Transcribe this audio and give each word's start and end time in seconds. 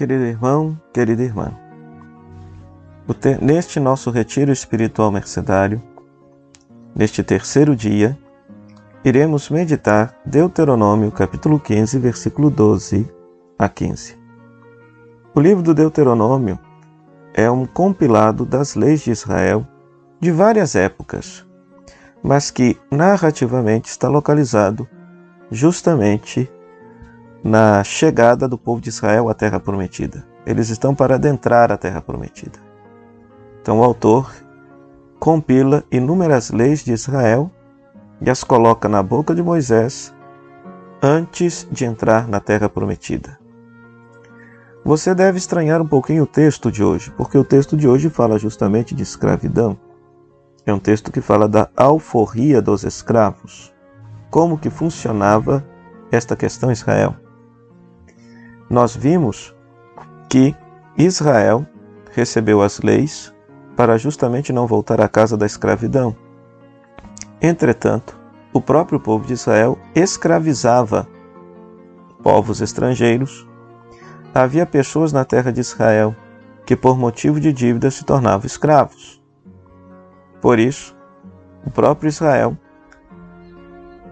querido 0.00 0.24
irmão, 0.24 0.80
querida 0.94 1.22
irmã. 1.22 1.52
Neste 3.42 3.78
nosso 3.78 4.10
retiro 4.10 4.50
espiritual 4.50 5.12
mercedário, 5.12 5.82
neste 6.96 7.22
terceiro 7.22 7.76
dia, 7.76 8.18
iremos 9.04 9.50
meditar 9.50 10.18
Deuteronômio 10.24 11.12
capítulo 11.12 11.60
15, 11.60 11.98
versículo 11.98 12.48
12 12.48 13.12
a 13.58 13.68
15. 13.68 14.18
O 15.34 15.40
livro 15.40 15.62
do 15.62 15.74
Deuteronômio 15.74 16.58
é 17.34 17.50
um 17.50 17.66
compilado 17.66 18.46
das 18.46 18.74
leis 18.74 19.02
de 19.02 19.10
Israel 19.10 19.68
de 20.18 20.30
várias 20.32 20.74
épocas, 20.74 21.46
mas 22.22 22.50
que 22.50 22.74
narrativamente 22.90 23.90
está 23.90 24.08
localizado 24.08 24.88
justamente 25.50 26.50
na 27.42 27.82
chegada 27.82 28.46
do 28.46 28.58
povo 28.58 28.80
de 28.80 28.90
Israel 28.90 29.28
à 29.28 29.34
Terra 29.34 29.58
Prometida. 29.58 30.26
Eles 30.44 30.68
estão 30.68 30.94
para 30.94 31.14
adentrar 31.14 31.72
a 31.72 31.76
Terra 31.76 32.00
Prometida. 32.00 32.58
Então 33.60 33.80
o 33.80 33.84
autor 33.84 34.32
compila 35.18 35.84
inúmeras 35.90 36.50
leis 36.50 36.84
de 36.84 36.92
Israel 36.92 37.50
e 38.20 38.30
as 38.30 38.44
coloca 38.44 38.88
na 38.88 39.02
boca 39.02 39.34
de 39.34 39.42
Moisés 39.42 40.14
antes 41.02 41.66
de 41.70 41.84
entrar 41.84 42.28
na 42.28 42.40
Terra 42.40 42.68
Prometida. 42.68 43.38
Você 44.84 45.14
deve 45.14 45.38
estranhar 45.38 45.80
um 45.80 45.86
pouquinho 45.86 46.24
o 46.24 46.26
texto 46.26 46.70
de 46.70 46.82
hoje, 46.82 47.10
porque 47.16 47.36
o 47.36 47.44
texto 47.44 47.76
de 47.76 47.86
hoje 47.86 48.08
fala 48.08 48.38
justamente 48.38 48.94
de 48.94 49.02
escravidão. 49.02 49.78
É 50.64 50.72
um 50.72 50.78
texto 50.78 51.12
que 51.12 51.20
fala 51.20 51.48
da 51.48 51.68
alforria 51.76 52.62
dos 52.62 52.82
escravos, 52.82 53.74
como 54.30 54.58
que 54.58 54.70
funcionava 54.70 55.64
esta 56.10 56.34
questão 56.34 56.72
Israel 56.72 57.14
nós 58.70 58.94
vimos 58.94 59.52
que 60.28 60.54
Israel 60.96 61.66
recebeu 62.12 62.62
as 62.62 62.80
leis 62.80 63.34
para 63.76 63.98
justamente 63.98 64.52
não 64.52 64.64
voltar 64.64 65.00
à 65.00 65.08
casa 65.08 65.36
da 65.36 65.44
escravidão. 65.44 66.14
Entretanto, 67.42 68.16
o 68.52 68.60
próprio 68.60 69.00
povo 69.00 69.26
de 69.26 69.32
Israel 69.32 69.76
escravizava 69.92 71.08
povos 72.22 72.60
estrangeiros. 72.60 73.48
Havia 74.32 74.64
pessoas 74.64 75.12
na 75.12 75.24
terra 75.24 75.50
de 75.50 75.60
Israel 75.60 76.14
que, 76.64 76.76
por 76.76 76.96
motivo 76.96 77.40
de 77.40 77.52
dívida, 77.52 77.90
se 77.90 78.04
tornavam 78.04 78.46
escravos. 78.46 79.20
Por 80.40 80.60
isso, 80.60 80.96
o 81.66 81.70
próprio 81.70 82.08
Israel 82.08 82.56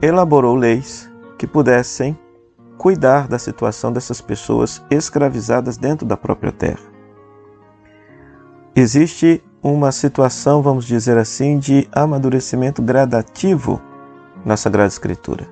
elaborou 0.00 0.54
leis 0.54 1.10
que 1.38 1.46
pudessem 1.46 2.16
cuidar 2.78 3.28
da 3.28 3.38
situação 3.38 3.92
dessas 3.92 4.20
pessoas 4.20 4.82
escravizadas 4.90 5.76
dentro 5.76 6.06
da 6.06 6.16
própria 6.16 6.52
terra. 6.52 6.94
Existe 8.76 9.42
uma 9.62 9.92
situação, 9.92 10.60
vamos 10.60 10.84
dizer 10.84 11.16
assim, 11.16 11.58
de 11.58 11.88
amadurecimento 11.92 12.82
gradativo 12.82 13.80
na 14.44 14.56
Sagrada 14.56 14.88
Escritura. 14.88 15.48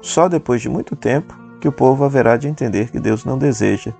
Só 0.00 0.28
depois 0.28 0.62
de 0.62 0.68
muito 0.68 0.96
tempo 0.96 1.36
que 1.60 1.68
o 1.68 1.72
povo 1.72 2.04
haverá 2.04 2.36
de 2.36 2.48
entender 2.48 2.90
que 2.90 2.98
Deus 2.98 3.24
não 3.24 3.36
deseja 3.36 3.92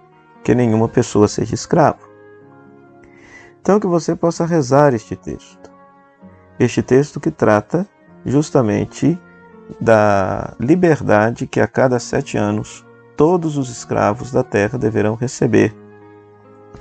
que 0.43 0.55
nenhuma 0.55 0.89
pessoa 0.89 1.29
seja 1.29 1.55
escravo. 1.55 2.09
Então, 3.61 3.79
que 3.79 3.87
você 3.87 4.17
possa 4.17 4.45
rezar 4.45 4.93
este 4.95 5.15
texto. 5.15 5.71
Este 6.59 6.83
texto 6.83 7.21
que 7.21 7.31
trata 7.31 7.87
justamente 8.25 9.19
da 9.81 10.55
liberdade 10.59 11.47
que 11.47 11.61
a 11.61 11.67
cada 11.67 11.99
sete 11.99 12.37
anos 12.37 12.85
todos 13.17 13.57
os 13.57 13.71
escravos 13.71 14.33
da 14.33 14.43
terra 14.43 14.79
deverão 14.79 15.15
receber 15.15 15.75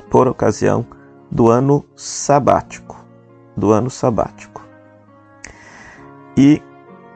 por 0.10 0.28
ocasião 0.28 0.86
do 1.30 1.50
ano 1.50 1.86
sabático, 1.96 3.04
do 3.56 3.72
ano 3.72 3.90
sabático. 3.90 4.62
E 6.36 6.62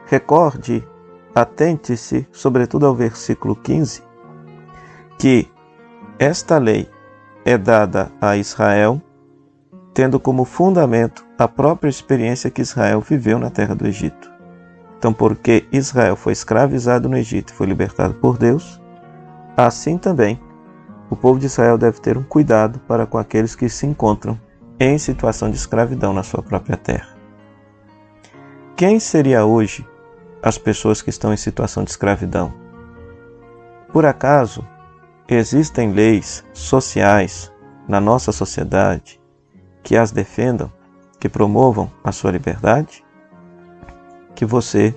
recorde, 0.06 0.86
atente-se, 1.34 2.26
sobretudo 2.32 2.86
ao 2.86 2.94
versículo 2.94 3.54
15, 3.56 4.02
que 5.18 5.50
esta 6.18 6.58
lei 6.58 6.88
é 7.44 7.58
dada 7.58 8.10
a 8.20 8.36
Israel 8.36 9.00
tendo 9.92 10.20
como 10.20 10.44
fundamento 10.44 11.24
a 11.38 11.48
própria 11.48 11.88
experiência 11.88 12.50
que 12.50 12.60
Israel 12.60 13.00
viveu 13.00 13.38
na 13.38 13.48
terra 13.48 13.74
do 13.74 13.86
Egito. 13.86 14.35
Então, 14.98 15.12
porque 15.12 15.66
Israel 15.70 16.16
foi 16.16 16.32
escravizado 16.32 17.08
no 17.08 17.16
Egito 17.16 17.52
e 17.52 17.56
foi 17.56 17.66
libertado 17.66 18.14
por 18.14 18.38
Deus, 18.38 18.80
assim 19.56 19.98
também 19.98 20.40
o 21.08 21.14
povo 21.14 21.38
de 21.38 21.46
Israel 21.46 21.78
deve 21.78 22.00
ter 22.00 22.18
um 22.18 22.22
cuidado 22.22 22.80
para 22.80 23.06
com 23.06 23.16
aqueles 23.16 23.54
que 23.54 23.68
se 23.68 23.86
encontram 23.86 24.38
em 24.78 24.98
situação 24.98 25.50
de 25.50 25.56
escravidão 25.56 26.12
na 26.12 26.22
sua 26.22 26.42
própria 26.42 26.76
terra. 26.76 27.16
Quem 28.76 28.98
seria 28.98 29.44
hoje 29.44 29.86
as 30.42 30.58
pessoas 30.58 31.00
que 31.00 31.10
estão 31.10 31.32
em 31.32 31.36
situação 31.36 31.84
de 31.84 31.90
escravidão? 31.90 32.52
Por 33.92 34.04
acaso 34.04 34.66
existem 35.28 35.92
leis 35.92 36.44
sociais 36.52 37.52
na 37.88 38.00
nossa 38.00 38.32
sociedade 38.32 39.20
que 39.82 39.96
as 39.96 40.10
defendam, 40.10 40.70
que 41.20 41.28
promovam 41.28 41.90
a 42.02 42.10
sua 42.10 42.32
liberdade? 42.32 43.05
Que 44.36 44.44
você 44.44 44.94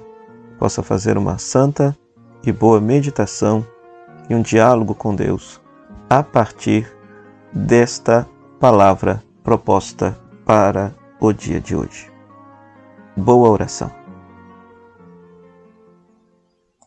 possa 0.59 0.83
fazer 0.83 1.17
uma 1.17 1.39
santa 1.39 1.97
e 2.45 2.51
boa 2.51 2.79
meditação 2.79 3.65
e 4.29 4.35
um 4.35 4.41
diálogo 4.41 4.93
com 4.93 5.15
Deus 5.15 5.59
a 6.09 6.21
partir 6.21 6.91
desta 7.51 8.27
palavra 8.59 9.23
proposta 9.43 10.15
para 10.45 10.93
o 11.19 11.31
dia 11.31 11.59
de 11.59 11.75
hoje. 11.75 12.11
Boa 13.15 13.49
oração. 13.49 13.98